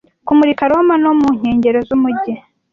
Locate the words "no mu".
1.03-1.29